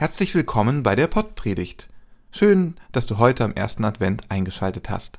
Herzlich 0.00 0.32
willkommen 0.36 0.84
bei 0.84 0.94
der 0.94 1.08
Pottpredigt. 1.08 1.88
Schön, 2.30 2.76
dass 2.92 3.06
du 3.06 3.18
heute 3.18 3.42
am 3.42 3.52
ersten 3.54 3.84
Advent 3.84 4.30
eingeschaltet 4.30 4.90
hast. 4.90 5.18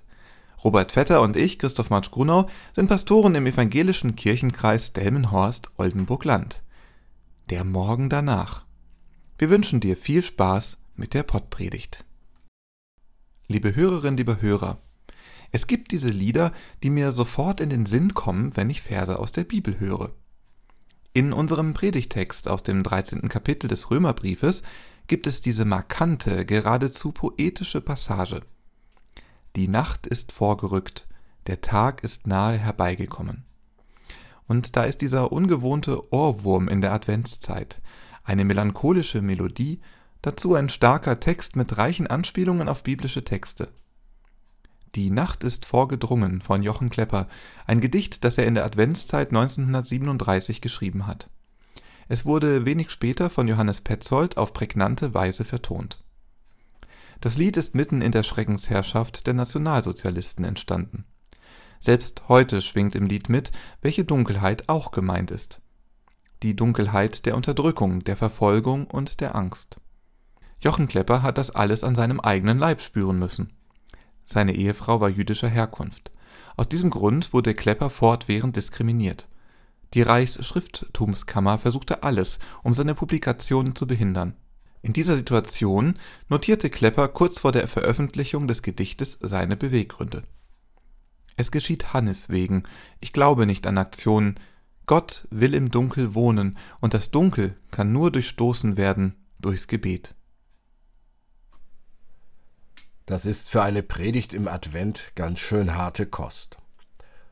Robert 0.63 0.93
Vetter 0.93 1.19
und 1.21 1.35
ich, 1.35 1.59
Christoph 1.59 1.89
Matsch 1.89 2.11
Grunau, 2.11 2.47
sind 2.73 2.87
Pastoren 2.87 3.35
im 3.35 3.45
evangelischen 3.45 4.15
Kirchenkreis 4.15 4.93
Delmenhorst-Oldenburg-Land. 4.93 6.63
Der 7.49 7.65
Morgen 7.65 8.09
danach. 8.09 8.63
Wir 9.37 9.49
wünschen 9.49 9.81
dir 9.81 9.97
viel 9.97 10.23
Spaß 10.23 10.77
mit 10.95 11.13
der 11.13 11.23
Pottpredigt. 11.23 12.05
Liebe 13.49 13.75
Hörerinnen, 13.75 14.15
liebe 14.15 14.41
Hörer, 14.41 14.77
es 15.51 15.67
gibt 15.67 15.91
diese 15.91 16.09
Lieder, 16.09 16.53
die 16.83 16.89
mir 16.89 17.11
sofort 17.11 17.59
in 17.59 17.69
den 17.69 17.85
Sinn 17.85 18.13
kommen, 18.13 18.55
wenn 18.55 18.69
ich 18.69 18.81
Verse 18.81 19.19
aus 19.19 19.33
der 19.33 19.43
Bibel 19.43 19.77
höre. 19.77 20.13
In 21.11 21.33
unserem 21.33 21.73
Predigtext 21.73 22.47
aus 22.47 22.61
dem 22.61 22.83
13. 22.83 23.29
Kapitel 23.29 23.67
des 23.67 23.89
Römerbriefes 23.89 24.61
gibt 25.07 25.25
es 25.25 25.41
diese 25.41 25.65
markante, 25.65 26.45
geradezu 26.45 27.11
poetische 27.11 27.81
Passage. 27.81 28.41
Die 29.55 29.67
Nacht 29.67 30.05
ist 30.05 30.31
vorgerückt, 30.31 31.07
der 31.47 31.61
Tag 31.61 32.03
ist 32.03 32.27
nahe 32.27 32.59
herbeigekommen. 32.59 33.43
Und 34.47 34.75
da 34.75 34.83
ist 34.83 35.01
dieser 35.01 35.31
ungewohnte 35.31 36.13
Ohrwurm 36.13 36.67
in 36.67 36.81
der 36.81 36.93
Adventszeit, 36.93 37.81
eine 38.23 38.45
melancholische 38.45 39.23
Melodie, 39.23 39.81
dazu 40.21 40.53
ein 40.53 40.69
starker 40.69 41.19
Text 41.19 41.55
mit 41.55 41.79
reichen 41.79 42.05
Anspielungen 42.05 42.69
auf 42.69 42.83
biblische 42.83 43.23
Texte. 43.23 43.71
Die 44.95 45.11
Nacht 45.11 45.43
ist 45.43 45.65
vorgedrungen 45.65 46.41
von 46.41 46.63
Jochen 46.63 46.89
Klepper, 46.89 47.27
ein 47.67 47.79
Gedicht, 47.79 48.23
das 48.23 48.37
er 48.37 48.47
in 48.47 48.55
der 48.55 48.65
Adventszeit 48.65 49.29
1937 49.29 50.61
geschrieben 50.61 51.05
hat. 51.05 51.29
Es 52.07 52.25
wurde 52.25 52.65
wenig 52.65 52.89
später 52.89 53.29
von 53.29 53.47
Johannes 53.47 53.81
Petzold 53.81 54.37
auf 54.37 54.51
prägnante 54.51 55.13
Weise 55.13 55.45
vertont. 55.45 56.03
Das 57.21 57.37
Lied 57.37 57.55
ist 57.55 57.75
mitten 57.75 58.01
in 58.01 58.11
der 58.11 58.23
Schreckensherrschaft 58.23 59.27
der 59.27 59.35
Nationalsozialisten 59.35 60.43
entstanden. 60.43 61.05
Selbst 61.79 62.23
heute 62.27 62.61
schwingt 62.61 62.95
im 62.95 63.05
Lied 63.05 63.29
mit, 63.29 63.51
welche 63.81 64.05
Dunkelheit 64.05 64.67
auch 64.69 64.91
gemeint 64.91 65.29
ist. 65.29 65.61
Die 66.41 66.55
Dunkelheit 66.55 67.25
der 67.27 67.35
Unterdrückung, 67.35 68.03
der 68.03 68.17
Verfolgung 68.17 68.87
und 68.87 69.19
der 69.19 69.35
Angst. 69.35 69.79
Jochen 70.61 70.87
Klepper 70.87 71.21
hat 71.21 71.37
das 71.37 71.51
alles 71.51 71.83
an 71.83 71.93
seinem 71.93 72.19
eigenen 72.19 72.57
Leib 72.57 72.81
spüren 72.81 73.19
müssen. 73.19 73.53
Seine 74.31 74.53
Ehefrau 74.53 75.01
war 75.01 75.09
jüdischer 75.09 75.47
Herkunft. 75.47 76.11
Aus 76.55 76.69
diesem 76.69 76.91
Grund 76.91 77.33
wurde 77.33 77.55
Klepper 77.55 77.89
fortwährend 77.89 78.55
diskriminiert. 78.55 79.27
Die 79.95 80.03
Reichsschrifttumskammer 80.03 81.57
versuchte 81.57 82.03
alles, 82.03 82.37
um 82.61 82.75
seine 82.75 82.93
Publikationen 82.93 83.75
zu 83.75 83.87
behindern. 83.87 84.35
In 84.83 84.93
dieser 84.93 85.15
Situation 85.15 85.95
notierte 86.27 86.69
Klepper 86.69 87.07
kurz 87.07 87.39
vor 87.39 87.51
der 87.51 87.67
Veröffentlichung 87.67 88.47
des 88.47 88.61
Gedichtes 88.61 89.17
seine 89.19 89.57
Beweggründe. 89.57 90.21
Es 91.35 91.49
geschieht 91.49 91.93
Hannes 91.93 92.29
wegen, 92.29 92.63
ich 92.99 93.13
glaube 93.13 93.47
nicht 93.47 93.65
an 93.65 93.79
Aktionen, 93.79 94.35
Gott 94.85 95.27
will 95.31 95.55
im 95.55 95.71
Dunkel 95.71 96.13
wohnen, 96.13 96.55
und 96.81 96.93
das 96.93 97.09
Dunkel 97.09 97.55
kann 97.71 97.91
nur 97.91 98.11
durchstoßen 98.11 98.77
werden 98.77 99.15
durchs 99.39 99.67
Gebet. 99.67 100.13
Das 103.09 103.25
ist 103.25 103.49
für 103.49 103.63
eine 103.63 103.81
Predigt 103.81 104.35
im 104.35 104.47
Advent 104.47 105.13
ganz 105.15 105.39
schön 105.39 105.73
harte 105.73 106.05
Kost. 106.05 106.57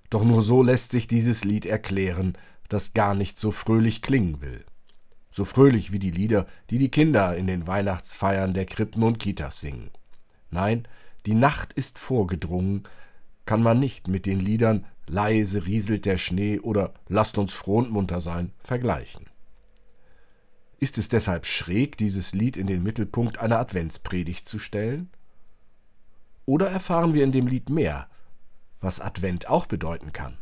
Doch 0.09 0.23
nur 0.23 0.41
so 0.41 0.63
lässt 0.63 0.89
sich 0.89 1.07
dieses 1.07 1.43
Lied 1.43 1.67
erklären, 1.67 2.35
das 2.67 2.95
gar 2.95 3.13
nicht 3.13 3.37
so 3.37 3.51
fröhlich 3.51 4.01
klingen 4.01 4.41
will. 4.41 4.65
So 5.29 5.45
fröhlich 5.45 5.91
wie 5.91 5.99
die 5.99 6.09
Lieder, 6.09 6.47
die 6.71 6.79
die 6.79 6.89
Kinder 6.89 7.37
in 7.37 7.45
den 7.45 7.67
Weihnachtsfeiern 7.67 8.55
der 8.55 8.65
Krippen 8.65 9.03
und 9.03 9.19
Kitas 9.19 9.61
singen. 9.61 9.91
Nein, 10.49 10.87
die 11.27 11.35
Nacht 11.35 11.73
ist 11.73 11.99
vorgedrungen, 11.99 12.87
kann 13.45 13.61
man 13.61 13.79
nicht 13.79 14.07
mit 14.07 14.25
den 14.25 14.39
Liedern 14.39 14.83
Leise 15.05 15.67
rieselt 15.67 16.05
der 16.05 16.17
Schnee 16.17 16.57
oder 16.59 16.95
Lasst 17.07 17.37
uns 17.37 17.53
froh 17.53 17.77
und 17.77 17.91
munter 17.91 18.19
sein 18.19 18.51
vergleichen. 18.63 19.27
Ist 20.79 20.97
es 20.97 21.07
deshalb 21.07 21.45
schräg, 21.45 21.97
dieses 21.97 22.33
Lied 22.33 22.57
in 22.57 22.65
den 22.65 22.81
Mittelpunkt 22.81 23.37
einer 23.37 23.59
Adventspredigt 23.59 24.47
zu 24.47 24.57
stellen? 24.57 25.11
Oder 26.47 26.69
erfahren 26.69 27.13
wir 27.13 27.25
in 27.25 27.33
dem 27.33 27.45
Lied 27.45 27.69
mehr, 27.69 28.07
was 28.79 29.01
Advent 29.01 29.49
auch 29.49 29.65
bedeuten 29.65 30.13
kann? 30.13 30.37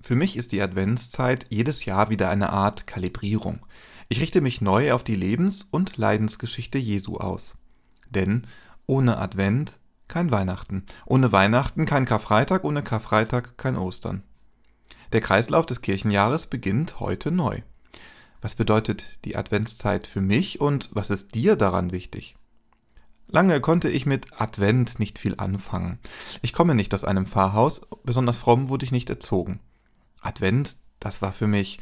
Für 0.00 0.14
mich 0.14 0.36
ist 0.36 0.52
die 0.52 0.62
Adventszeit 0.62 1.46
jedes 1.50 1.84
Jahr 1.84 2.08
wieder 2.08 2.30
eine 2.30 2.50
Art 2.50 2.86
Kalibrierung. 2.86 3.66
Ich 4.08 4.20
richte 4.20 4.40
mich 4.40 4.60
neu 4.60 4.92
auf 4.92 5.02
die 5.02 5.16
Lebens- 5.16 5.66
und 5.68 5.96
Leidensgeschichte 5.96 6.78
Jesu 6.78 7.16
aus. 7.16 7.56
Denn 8.10 8.46
ohne 8.86 9.18
Advent 9.18 9.80
kein 10.06 10.30
Weihnachten, 10.30 10.84
ohne 11.04 11.32
Weihnachten 11.32 11.84
kein 11.84 12.04
Karfreitag, 12.04 12.62
ohne 12.62 12.84
Karfreitag 12.84 13.58
kein 13.58 13.76
Ostern. 13.76 14.22
Der 15.12 15.20
Kreislauf 15.20 15.66
des 15.66 15.80
Kirchenjahres 15.80 16.46
beginnt 16.46 17.00
heute 17.00 17.32
neu. 17.32 17.62
Was 18.40 18.54
bedeutet 18.54 19.24
die 19.24 19.34
Adventszeit 19.34 20.06
für 20.06 20.20
mich 20.20 20.60
und 20.60 20.90
was 20.92 21.10
ist 21.10 21.34
dir 21.34 21.56
daran 21.56 21.90
wichtig? 21.90 22.36
Lange 23.26 23.60
konnte 23.60 23.88
ich 23.88 24.06
mit 24.06 24.40
Advent 24.40 24.98
nicht 24.98 25.18
viel 25.18 25.34
anfangen. 25.38 25.98
Ich 26.42 26.52
komme 26.52 26.74
nicht 26.74 26.94
aus 26.94 27.04
einem 27.04 27.26
Pfarrhaus, 27.26 27.82
besonders 28.04 28.38
fromm 28.38 28.68
wurde 28.68 28.84
ich 28.84 28.92
nicht 28.92 29.10
erzogen. 29.10 29.60
Advent, 30.20 30.76
das 31.00 31.22
war 31.22 31.32
für 31.32 31.46
mich 31.46 31.78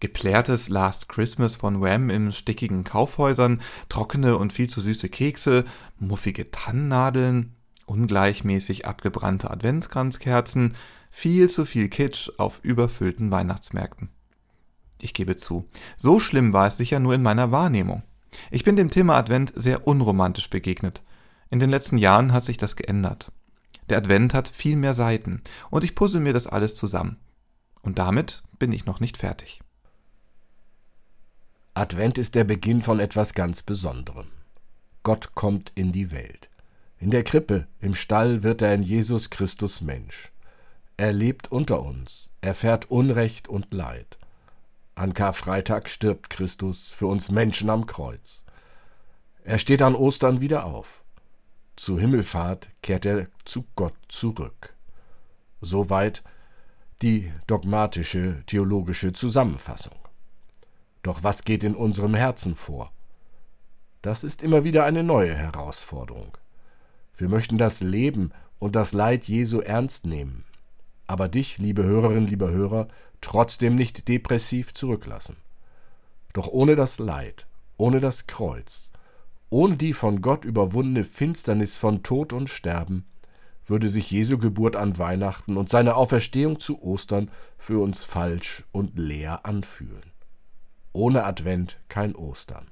geplärtes 0.00 0.68
Last 0.68 1.08
Christmas 1.08 1.56
von 1.56 1.80
Wham 1.80 2.10
in 2.10 2.32
stickigen 2.32 2.84
Kaufhäusern, 2.84 3.60
trockene 3.88 4.36
und 4.36 4.52
viel 4.52 4.68
zu 4.68 4.80
süße 4.80 5.08
Kekse, 5.08 5.64
muffige 5.98 6.50
Tannennadeln, 6.50 7.54
ungleichmäßig 7.86 8.86
abgebrannte 8.86 9.50
Adventskranzkerzen, 9.50 10.74
viel 11.10 11.48
zu 11.48 11.64
viel 11.64 11.88
Kitsch 11.88 12.30
auf 12.38 12.60
überfüllten 12.62 13.30
Weihnachtsmärkten. 13.30 14.10
Ich 15.00 15.14
gebe 15.14 15.36
zu, 15.36 15.68
so 15.96 16.18
schlimm 16.18 16.52
war 16.52 16.66
es 16.66 16.76
sicher 16.76 16.98
nur 16.98 17.14
in 17.14 17.22
meiner 17.22 17.50
Wahrnehmung. 17.50 18.02
Ich 18.50 18.64
bin 18.64 18.76
dem 18.76 18.90
Thema 18.90 19.16
Advent 19.16 19.52
sehr 19.54 19.86
unromantisch 19.86 20.50
begegnet. 20.50 21.02
In 21.50 21.60
den 21.60 21.70
letzten 21.70 21.98
Jahren 21.98 22.32
hat 22.32 22.44
sich 22.44 22.56
das 22.56 22.76
geändert. 22.76 23.32
Der 23.88 23.98
Advent 23.98 24.34
hat 24.34 24.48
viel 24.48 24.76
mehr 24.76 24.94
Seiten 24.94 25.42
und 25.70 25.84
ich 25.84 25.94
puzzle 25.94 26.20
mir 26.20 26.32
das 26.32 26.46
alles 26.46 26.74
zusammen. 26.74 27.18
Und 27.82 27.98
damit 27.98 28.42
bin 28.58 28.72
ich 28.72 28.86
noch 28.86 29.00
nicht 29.00 29.18
fertig. 29.18 29.60
Advent 31.74 32.18
ist 32.18 32.34
der 32.34 32.44
Beginn 32.44 32.82
von 32.82 33.00
etwas 33.00 33.34
ganz 33.34 33.62
Besonderem. 33.62 34.28
Gott 35.02 35.34
kommt 35.34 35.72
in 35.74 35.92
die 35.92 36.10
Welt. 36.10 36.48
In 36.98 37.10
der 37.10 37.24
Krippe, 37.24 37.66
im 37.80 37.94
Stall 37.94 38.42
wird 38.42 38.62
er 38.62 38.74
in 38.74 38.82
Jesus 38.82 39.28
Christus 39.28 39.80
Mensch. 39.80 40.32
Er 40.96 41.12
lebt 41.12 41.50
unter 41.50 41.82
uns, 41.82 42.30
erfährt 42.40 42.90
Unrecht 42.90 43.48
und 43.48 43.74
Leid. 43.74 44.18
An 44.94 45.12
Karfreitag 45.12 45.88
stirbt 45.88 46.30
Christus 46.30 46.92
für 46.92 47.06
uns 47.06 47.30
Menschen 47.30 47.68
am 47.68 47.86
Kreuz. 47.86 48.44
Er 49.42 49.58
steht 49.58 49.82
an 49.82 49.94
Ostern 49.94 50.40
wieder 50.40 50.64
auf. 50.64 51.02
Zu 51.76 51.98
Himmelfahrt 51.98 52.68
kehrt 52.82 53.04
er 53.04 53.26
zu 53.44 53.66
Gott 53.74 53.94
zurück. 54.08 54.74
Soweit 55.60 56.22
die 57.02 57.32
dogmatische 57.46 58.44
theologische 58.46 59.12
Zusammenfassung. 59.12 59.96
Doch 61.02 61.22
was 61.22 61.44
geht 61.44 61.64
in 61.64 61.74
unserem 61.74 62.14
Herzen 62.14 62.54
vor? 62.54 62.92
Das 64.00 64.22
ist 64.22 64.42
immer 64.42 64.64
wieder 64.64 64.84
eine 64.84 65.02
neue 65.02 65.34
Herausforderung. 65.34 66.38
Wir 67.16 67.28
möchten 67.28 67.58
das 67.58 67.80
Leben 67.80 68.32
und 68.58 68.76
das 68.76 68.92
Leid 68.92 69.26
Jesu 69.26 69.60
ernst 69.60 70.06
nehmen, 70.06 70.44
aber 71.06 71.28
dich, 71.28 71.58
liebe 71.58 71.84
Hörerinnen, 71.84 72.26
lieber 72.26 72.50
Hörer, 72.50 72.88
trotzdem 73.20 73.74
nicht 73.76 74.08
depressiv 74.08 74.74
zurücklassen. 74.74 75.36
Doch 76.32 76.48
ohne 76.48 76.76
das 76.76 76.98
Leid, 76.98 77.46
ohne 77.76 78.00
das 78.00 78.26
Kreuz, 78.26 78.92
ohne 79.50 79.76
die 79.76 79.92
von 79.92 80.20
Gott 80.20 80.44
überwundene 80.44 81.04
Finsternis 81.04 81.76
von 81.76 82.02
Tod 82.02 82.32
und 82.32 82.50
Sterben, 82.50 83.04
würde 83.66 83.88
sich 83.88 84.10
Jesu 84.10 84.38
Geburt 84.38 84.76
an 84.76 84.98
Weihnachten 84.98 85.56
und 85.56 85.70
seine 85.70 85.96
Auferstehung 85.96 86.60
zu 86.60 86.82
Ostern 86.82 87.30
für 87.56 87.82
uns 87.82 88.04
falsch 88.04 88.64
und 88.72 88.98
leer 88.98 89.46
anfühlen. 89.46 90.12
Ohne 90.92 91.24
Advent 91.24 91.78
kein 91.88 92.14
Ostern. 92.14 92.68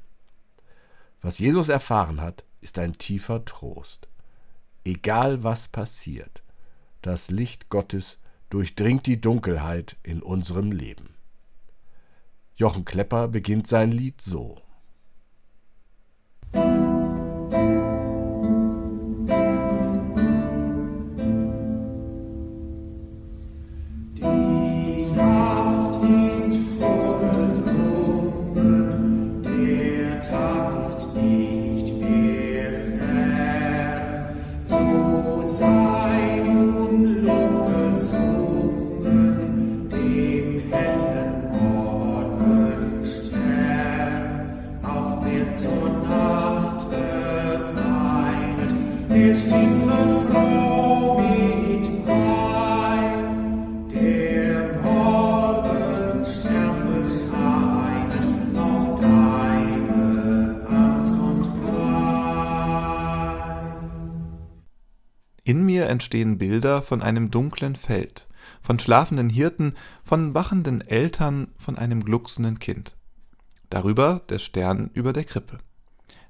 Was 1.23 1.38
Jesus 1.38 1.69
erfahren 1.69 2.20
hat, 2.20 2.44
ist 2.61 2.79
ein 2.79 2.93
tiefer 2.93 3.44
Trost. 3.44 4.08
Egal 4.84 5.43
was 5.43 5.69
passiert, 5.69 6.43
das 7.00 7.31
Licht 7.31 7.69
Gottes 7.69 8.19
durchdringt 8.53 9.07
die 9.07 9.19
Dunkelheit 9.19 9.97
in 10.03 10.21
unserem 10.21 10.73
Leben. 10.73 11.15
Jochen 12.55 12.85
Klepper 12.85 13.29
beginnt 13.29 13.67
sein 13.67 13.91
Lied 13.91 14.21
so. 14.21 14.61
Die 16.55 16.92
entstehen 65.93 66.39
Bilder 66.39 66.83
von 66.83 67.03
einem 67.03 67.31
dunklen 67.31 67.77
Feld, 67.77 68.27
von 68.61 68.81
schlafenden 68.81 69.31
Hirten, 69.31 69.75
von 70.03 70.35
wachenden 70.35 70.81
Eltern, 70.81 71.53
von 71.56 71.79
einem 71.79 72.05
glucksenden 72.05 72.59
Kind. 72.59 72.97
Darüber 73.71 74.23
der 74.29 74.41
Stern 74.41 74.91
über 74.93 75.12
der 75.12 75.25
Krippe. 75.25 75.59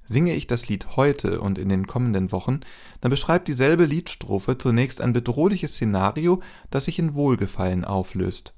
Singe 0.05 0.35
ich 0.35 0.47
das 0.47 0.69
Lied 0.69 0.97
heute 0.97 1.41
und 1.41 1.59
in 1.59 1.69
den 1.69 1.87
kommenden 1.87 2.33
Wochen, 2.33 2.61
dann 3.01 3.11
beschreibt 3.11 3.49
dieselbe 3.49 3.87
Liedstrophe 3.87 4.59
zunächst 4.59 5.01
ein 5.01 5.13
bedrohliches 5.13 5.75
Szenario, 5.75 6.43
das 6.71 6.85
sich 6.85 6.99
in 6.99 7.15
Wohlgefallen 7.15 7.85
auflöst. 7.85 8.53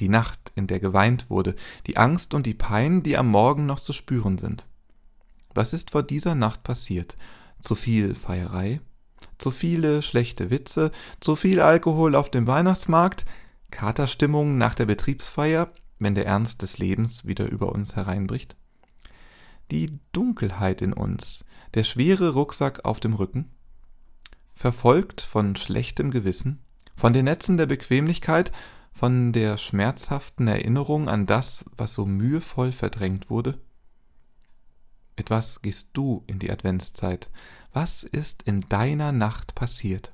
Die 0.00 0.08
Nacht, 0.08 0.52
in 0.54 0.66
der 0.66 0.78
geweint 0.78 1.30
wurde, 1.30 1.54
die 1.86 1.96
Angst 1.96 2.34
und 2.34 2.46
die 2.46 2.54
Pein, 2.54 3.02
die 3.02 3.16
am 3.16 3.28
Morgen 3.28 3.66
noch 3.66 3.80
zu 3.80 3.92
spüren 3.92 4.38
sind. 4.38 4.66
Was 5.54 5.72
ist 5.72 5.90
vor 5.90 6.02
dieser 6.02 6.34
Nacht 6.34 6.62
passiert? 6.62 7.16
Zu 7.60 7.74
viel 7.74 8.14
Feierei? 8.14 8.80
Zu 9.38 9.50
viele 9.50 10.02
schlechte 10.02 10.50
Witze? 10.50 10.90
Zu 11.20 11.36
viel 11.36 11.60
Alkohol 11.60 12.14
auf 12.14 12.30
dem 12.30 12.46
Weihnachtsmarkt? 12.46 13.24
Katerstimmung 13.70 14.58
nach 14.58 14.74
der 14.74 14.86
Betriebsfeier, 14.86 15.70
wenn 15.98 16.14
der 16.14 16.26
Ernst 16.26 16.62
des 16.62 16.78
Lebens 16.78 17.26
wieder 17.26 17.48
über 17.48 17.72
uns 17.72 17.96
hereinbricht? 17.96 18.56
die 19.70 19.98
Dunkelheit 20.12 20.82
in 20.82 20.92
uns, 20.92 21.44
der 21.74 21.84
schwere 21.84 22.30
Rucksack 22.30 22.84
auf 22.84 23.00
dem 23.00 23.14
Rücken? 23.14 23.50
Verfolgt 24.54 25.20
von 25.20 25.56
schlechtem 25.56 26.10
Gewissen, 26.10 26.60
von 26.96 27.12
den 27.12 27.26
Netzen 27.26 27.56
der 27.56 27.66
Bequemlichkeit, 27.66 28.50
von 28.92 29.32
der 29.32 29.56
schmerzhaften 29.56 30.48
Erinnerung 30.48 31.08
an 31.08 31.26
das, 31.26 31.64
was 31.76 31.94
so 31.94 32.06
mühevoll 32.06 32.72
verdrängt 32.72 33.30
wurde? 33.30 33.60
Mit 35.18 35.30
was 35.30 35.62
gehst 35.62 35.88
du 35.94 36.22
in 36.28 36.38
die 36.38 36.48
Adventszeit? 36.48 37.28
Was 37.72 38.04
ist 38.04 38.44
in 38.44 38.60
deiner 38.60 39.10
Nacht 39.10 39.56
passiert? 39.56 40.12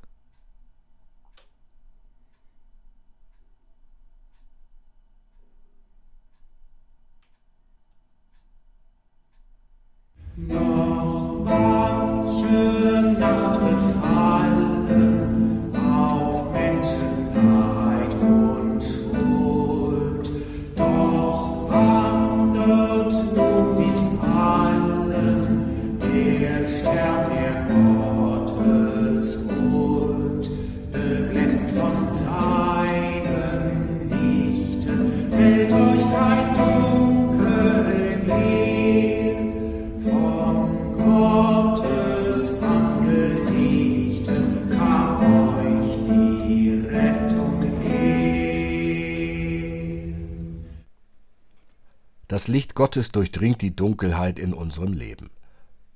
Das 52.45 52.49
Licht 52.49 52.75
Gottes 52.75 53.11
durchdringt 53.11 53.63
die 53.63 53.75
Dunkelheit 53.75 54.39
in 54.39 54.53
unserem 54.53 54.93
Leben. 54.93 55.31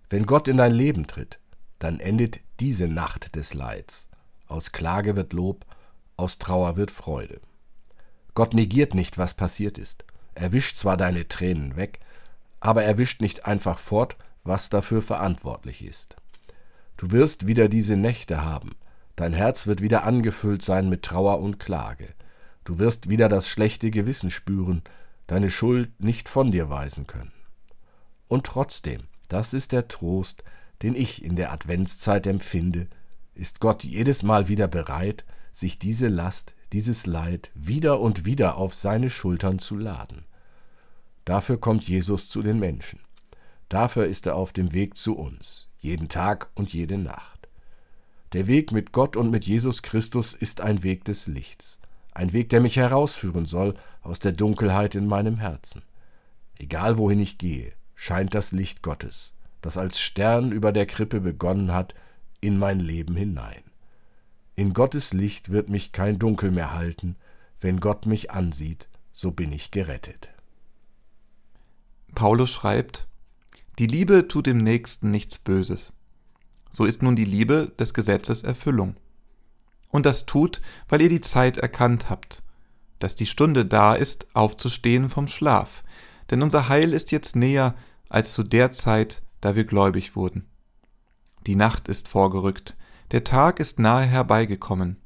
Wenn 0.08 0.24
Gott 0.24 0.48
in 0.48 0.56
dein 0.56 0.72
Leben 0.72 1.06
tritt, 1.06 1.40
dann 1.78 2.00
endet 2.00 2.40
diese 2.58 2.88
Nacht 2.88 3.36
des 3.36 3.52
Leids. 3.52 4.08
Aus 4.46 4.72
Klage 4.72 5.14
wird 5.14 5.34
Lob, 5.34 5.66
aus 6.16 6.38
Trauer 6.38 6.78
wird 6.78 6.90
Freude. 6.90 7.42
Gott 8.32 8.54
negiert 8.54 8.94
nicht, 8.94 9.18
was 9.18 9.34
passiert 9.34 9.76
ist. 9.76 10.06
Er 10.34 10.52
wischt 10.52 10.78
zwar 10.78 10.96
deine 10.96 11.28
Tränen 11.28 11.76
weg, 11.76 12.00
aber 12.60 12.82
er 12.82 12.96
wischt 12.96 13.20
nicht 13.20 13.44
einfach 13.44 13.78
fort, 13.78 14.16
was 14.42 14.70
dafür 14.70 15.02
verantwortlich 15.02 15.84
ist. 15.84 16.16
Du 16.96 17.10
wirst 17.10 17.46
wieder 17.46 17.68
diese 17.68 17.96
Nächte 17.96 18.42
haben, 18.42 18.74
dein 19.16 19.34
Herz 19.34 19.66
wird 19.66 19.82
wieder 19.82 20.04
angefüllt 20.04 20.62
sein 20.62 20.88
mit 20.88 21.02
Trauer 21.02 21.40
und 21.40 21.60
Klage. 21.60 22.08
Du 22.64 22.78
wirst 22.78 23.10
wieder 23.10 23.28
das 23.28 23.50
schlechte 23.50 23.90
Gewissen 23.90 24.30
spüren, 24.30 24.82
deine 25.28 25.50
Schuld 25.50 26.00
nicht 26.02 26.28
von 26.28 26.50
dir 26.50 26.68
weisen 26.68 27.06
können. 27.06 27.32
Und 28.26 28.46
trotzdem, 28.46 29.02
das 29.28 29.54
ist 29.54 29.70
der 29.70 29.86
Trost, 29.86 30.42
den 30.82 30.96
ich 30.96 31.22
in 31.22 31.36
der 31.36 31.52
Adventszeit 31.52 32.26
empfinde, 32.26 32.88
ist 33.34 33.60
Gott 33.60 33.84
jedes 33.84 34.24
Mal 34.24 34.48
wieder 34.48 34.66
bereit, 34.66 35.24
sich 35.52 35.78
diese 35.78 36.08
Last, 36.08 36.54
dieses 36.72 37.06
Leid 37.06 37.52
wieder 37.54 38.00
und 38.00 38.24
wieder 38.24 38.56
auf 38.56 38.74
seine 38.74 39.10
Schultern 39.10 39.58
zu 39.58 39.76
laden. 39.76 40.24
Dafür 41.24 41.60
kommt 41.60 41.86
Jesus 41.86 42.28
zu 42.28 42.42
den 42.42 42.58
Menschen. 42.58 43.00
Dafür 43.68 44.06
ist 44.06 44.26
er 44.26 44.34
auf 44.34 44.52
dem 44.52 44.72
Weg 44.72 44.96
zu 44.96 45.16
uns, 45.16 45.68
jeden 45.78 46.08
Tag 46.08 46.50
und 46.54 46.72
jede 46.72 46.96
Nacht. 46.96 47.48
Der 48.32 48.46
Weg 48.46 48.72
mit 48.72 48.92
Gott 48.92 49.14
und 49.14 49.30
mit 49.30 49.44
Jesus 49.44 49.82
Christus 49.82 50.32
ist 50.32 50.62
ein 50.62 50.82
Weg 50.82 51.04
des 51.04 51.26
Lichts 51.26 51.80
ein 52.18 52.32
Weg, 52.32 52.48
der 52.48 52.60
mich 52.60 52.76
herausführen 52.76 53.46
soll 53.46 53.74
aus 54.02 54.18
der 54.18 54.32
Dunkelheit 54.32 54.96
in 54.96 55.06
meinem 55.06 55.38
Herzen. 55.38 55.82
Egal 56.56 56.98
wohin 56.98 57.20
ich 57.20 57.38
gehe, 57.38 57.72
scheint 57.94 58.34
das 58.34 58.50
Licht 58.50 58.82
Gottes, 58.82 59.34
das 59.60 59.78
als 59.78 60.00
Stern 60.00 60.50
über 60.50 60.72
der 60.72 60.86
Krippe 60.86 61.20
begonnen 61.20 61.72
hat, 61.72 61.94
in 62.40 62.58
mein 62.58 62.80
Leben 62.80 63.14
hinein. 63.14 63.62
In 64.56 64.72
Gottes 64.72 65.12
Licht 65.12 65.50
wird 65.50 65.68
mich 65.68 65.92
kein 65.92 66.18
Dunkel 66.18 66.50
mehr 66.50 66.74
halten, 66.74 67.14
wenn 67.60 67.78
Gott 67.78 68.06
mich 68.06 68.32
ansieht, 68.32 68.88
so 69.12 69.30
bin 69.30 69.52
ich 69.52 69.70
gerettet. 69.70 70.30
Paulus 72.16 72.50
schreibt, 72.50 73.06
die 73.78 73.86
Liebe 73.86 74.26
tut 74.26 74.46
dem 74.46 74.58
Nächsten 74.58 75.12
nichts 75.12 75.38
Böses. 75.38 75.92
So 76.68 76.84
ist 76.84 77.00
nun 77.00 77.14
die 77.14 77.24
Liebe 77.24 77.72
des 77.78 77.94
Gesetzes 77.94 78.42
Erfüllung. 78.42 78.96
Und 79.90 80.06
das 80.06 80.26
tut, 80.26 80.60
weil 80.88 81.00
ihr 81.00 81.08
die 81.08 81.20
Zeit 81.20 81.56
erkannt 81.56 82.10
habt, 82.10 82.42
dass 82.98 83.14
die 83.14 83.26
Stunde 83.26 83.64
da 83.64 83.94
ist, 83.94 84.26
aufzustehen 84.34 85.08
vom 85.08 85.28
Schlaf, 85.28 85.82
denn 86.30 86.42
unser 86.42 86.68
Heil 86.68 86.92
ist 86.92 87.10
jetzt 87.10 87.36
näher 87.36 87.74
als 88.08 88.34
zu 88.34 88.42
der 88.42 88.70
Zeit, 88.70 89.22
da 89.40 89.54
wir 89.54 89.64
gläubig 89.64 90.16
wurden. 90.16 90.46
Die 91.46 91.56
Nacht 91.56 91.88
ist 91.88 92.08
vorgerückt, 92.08 92.76
der 93.12 93.24
Tag 93.24 93.60
ist 93.60 93.78
nahe 93.78 94.04
herbeigekommen. 94.04 94.96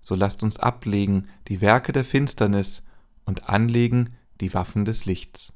So 0.00 0.14
lasst 0.14 0.42
uns 0.42 0.58
ablegen 0.58 1.28
die 1.48 1.60
Werke 1.60 1.92
der 1.92 2.04
Finsternis 2.04 2.82
und 3.24 3.48
anlegen 3.48 4.16
die 4.40 4.54
Waffen 4.54 4.84
des 4.84 5.04
Lichts. 5.04 5.52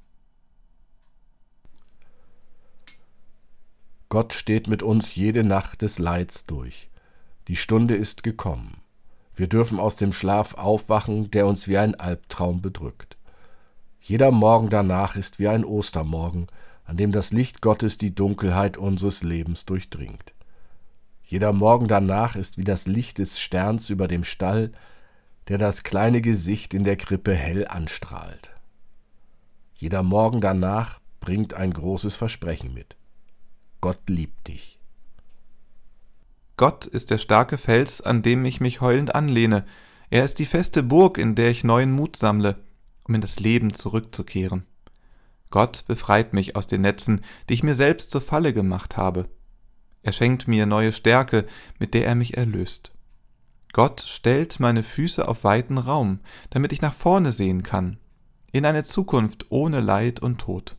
Gott 4.09 4.35
steht 4.35 4.69
mit 4.69 4.83
uns 4.83 5.15
jede 5.17 5.43
Nacht 5.43 5.81
des 5.81 5.99
Leids 5.99 6.45
durch. 6.45 6.91
Die 7.49 7.57
Stunde 7.57 7.97
ist 7.97 8.23
gekommen. 8.23 8.83
Wir 9.35 9.49
dürfen 9.49 9.81
aus 9.81 9.97
dem 9.97 10.13
Schlaf 10.13 10.55
aufwachen, 10.55 11.31
der 11.31 11.47
uns 11.47 11.67
wie 11.67 11.79
ein 11.79 11.95
Albtraum 11.95 12.63
bedrückt. 12.63 13.17
Jeder 14.01 14.31
Morgen 14.31 14.69
danach 14.71 15.17
ist 15.17 15.39
wie 15.39 15.49
ein 15.49 15.65
Ostermorgen, 15.65 16.47
an 16.85 16.97
dem 16.97 17.13
das 17.13 17.33
Licht 17.33 17.61
Gottes 17.61 17.99
die 17.99 18.15
Dunkelheit 18.15 18.77
unseres 18.77 19.23
Lebens 19.23 19.65
durchdringt. 19.65 20.35
Jeder 21.25 21.53
Morgen 21.53 21.89
danach 21.89 22.37
ist 22.37 22.59
wie 22.59 22.65
das 22.65 22.87
Licht 22.87 23.19
des 23.19 23.41
Sterns 23.41 23.91
über 23.91 24.07
dem 24.07 24.25
Stall, 24.25 24.73
der 25.49 25.59
das 25.59 25.83
kleine 25.83 26.21
Gesicht 26.21 26.75
in 26.75 26.85
der 26.85 26.97
Krippe 26.97 27.35
hell 27.35 27.67
anstrahlt. 27.67 28.51
Jeder 29.75 30.03
Morgen 30.03 30.41
danach 30.41 31.01
bringt 31.21 31.55
ein 31.55 31.73
großes 31.73 32.17
Versprechen 32.17 32.75
mit. 32.75 32.97
Gott 33.81 34.01
liebt 34.09 34.49
dich. 34.49 34.79
Gott 36.57 36.87
ist 36.87 37.11
der 37.11 37.19
starke 37.19 37.59
Fels, 37.59 38.01
an 38.01 38.23
dem 38.23 38.45
ich 38.45 38.61
mich 38.61 38.81
heulend 38.81 39.15
anlehne. 39.15 39.65
Er 40.11 40.25
ist 40.25 40.39
die 40.39 40.47
feste 40.47 40.83
Burg, 40.83 41.19
in 41.19 41.35
der 41.35 41.51
ich 41.51 41.65
neuen 41.65 41.93
Mut 41.93 42.17
sammle, 42.17 42.57
um 43.05 43.15
in 43.15 43.21
das 43.21 43.41
Leben 43.41 43.73
zurückzukehren. 43.73 44.67
Gott 45.51 45.85
befreit 45.87 46.35
mich 46.35 46.57
aus 46.57 46.67
den 46.67 46.83
Netzen, 46.83 47.21
die 47.49 47.55
ich 47.55 47.63
mir 47.63 47.75
selbst 47.75 48.11
zur 48.11 48.21
Falle 48.21 48.53
gemacht 48.53 48.97
habe. 48.97 49.29
Er 50.03 50.13
schenkt 50.13 50.49
mir 50.49 50.67
neue 50.67 50.93
Stärke, 50.93 51.47
mit 51.79 51.95
der 51.95 52.07
er 52.07 52.15
mich 52.15 52.37
erlöst. 52.37 52.93
Gott 53.73 54.05
stellt 54.07 54.61
meine 54.61 54.83
Füße 54.83 55.27
auf 55.27 55.45
weiten 55.45 55.79
Raum, 55.79 56.21
damit 56.51 56.73
ich 56.73 56.83
nach 56.83 56.95
vorne 56.95 57.33
sehen 57.33 57.63
kann, 57.63 57.99
in 58.51 58.67
eine 58.67 58.85
Zukunft 58.85 59.47
ohne 59.51 59.81
Leid 59.81 60.21
und 60.21 60.39
Tod. 60.39 60.77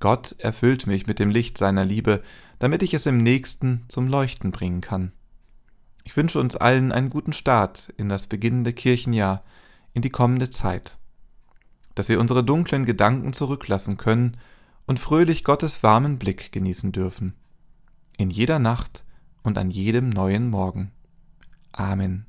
Gott 0.00 0.34
erfüllt 0.38 0.86
mich 0.86 1.06
mit 1.06 1.18
dem 1.18 1.30
Licht 1.30 1.56
seiner 1.56 1.84
Liebe, 1.84 2.22
damit 2.64 2.82
ich 2.82 2.94
es 2.94 3.04
im 3.04 3.18
nächsten 3.18 3.84
zum 3.88 4.08
Leuchten 4.08 4.50
bringen 4.50 4.80
kann. 4.80 5.12
Ich 6.02 6.16
wünsche 6.16 6.40
uns 6.40 6.56
allen 6.56 6.92
einen 6.92 7.10
guten 7.10 7.34
Start 7.34 7.92
in 7.98 8.08
das 8.08 8.26
beginnende 8.26 8.72
Kirchenjahr, 8.72 9.44
in 9.92 10.00
die 10.00 10.08
kommende 10.08 10.48
Zeit, 10.48 10.96
dass 11.94 12.08
wir 12.08 12.18
unsere 12.18 12.42
dunklen 12.42 12.86
Gedanken 12.86 13.34
zurücklassen 13.34 13.98
können 13.98 14.38
und 14.86 14.98
fröhlich 14.98 15.44
Gottes 15.44 15.82
warmen 15.82 16.18
Blick 16.18 16.52
genießen 16.52 16.90
dürfen, 16.90 17.34
in 18.16 18.30
jeder 18.30 18.58
Nacht 18.58 19.04
und 19.42 19.58
an 19.58 19.70
jedem 19.70 20.08
neuen 20.08 20.48
Morgen. 20.48 20.90
Amen. 21.70 22.24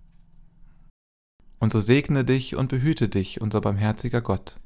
Und 1.59 1.71
so 1.71 1.79
segne 1.79 2.25
dich 2.25 2.57
und 2.57 2.67
behüte 2.67 3.07
dich, 3.07 3.39
unser 3.39 3.61
barmherziger 3.61 4.19
Gott. 4.19 4.59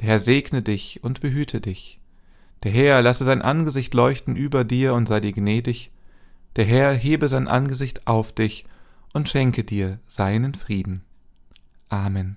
Der 0.00 0.08
Herr 0.08 0.18
segne 0.18 0.64
dich 0.64 1.04
und 1.04 1.20
behüte 1.20 1.60
dich. 1.60 1.99
Der 2.62 2.72
Herr 2.72 3.00
lasse 3.00 3.24
sein 3.24 3.40
Angesicht 3.40 3.94
leuchten 3.94 4.36
über 4.36 4.64
dir 4.64 4.92
und 4.92 5.08
sei 5.08 5.20
dir 5.20 5.32
gnädig. 5.32 5.90
Der 6.56 6.66
Herr 6.66 6.92
hebe 6.92 7.28
sein 7.28 7.48
Angesicht 7.48 8.06
auf 8.06 8.32
dich 8.32 8.66
und 9.14 9.28
schenke 9.28 9.64
dir 9.64 9.98
seinen 10.06 10.52
Frieden. 10.54 11.02
Amen. 11.88 12.36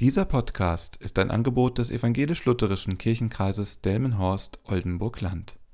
Dieser 0.00 0.26
Podcast 0.26 0.96
ist 0.98 1.18
ein 1.18 1.30
Angebot 1.30 1.78
des 1.78 1.90
evangelisch-lutherischen 1.90 2.98
Kirchenkreises 2.98 3.80
Delmenhorst-Oldenburg-Land. 3.80 5.58